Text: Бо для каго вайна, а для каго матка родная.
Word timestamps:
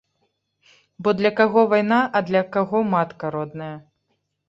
Бо 1.03 1.13
для 1.19 1.31
каго 1.41 1.67
вайна, 1.75 2.01
а 2.17 2.25
для 2.33 2.45
каго 2.59 2.85
матка 2.97 3.25
родная. 3.41 3.73